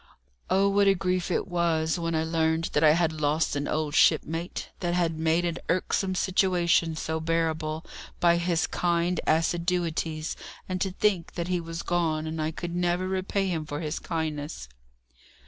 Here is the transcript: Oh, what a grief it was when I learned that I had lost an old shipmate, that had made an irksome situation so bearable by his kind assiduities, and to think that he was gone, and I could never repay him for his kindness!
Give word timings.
Oh, 0.49 0.67
what 0.67 0.87
a 0.87 0.95
grief 0.95 1.29
it 1.29 1.47
was 1.47 1.99
when 1.99 2.15
I 2.15 2.23
learned 2.23 2.71
that 2.73 2.83
I 2.83 2.93
had 2.93 3.21
lost 3.21 3.55
an 3.55 3.67
old 3.67 3.93
shipmate, 3.93 4.69
that 4.79 4.95
had 4.95 5.19
made 5.19 5.45
an 5.45 5.59
irksome 5.69 6.15
situation 6.15 6.95
so 6.95 7.19
bearable 7.19 7.85
by 8.19 8.37
his 8.37 8.65
kind 8.65 9.19
assiduities, 9.27 10.35
and 10.67 10.81
to 10.81 10.89
think 10.89 11.33
that 11.35 11.49
he 11.49 11.59
was 11.59 11.83
gone, 11.83 12.25
and 12.25 12.41
I 12.41 12.49
could 12.49 12.75
never 12.75 13.07
repay 13.07 13.47
him 13.49 13.63
for 13.63 13.79
his 13.79 13.99
kindness! 13.99 14.67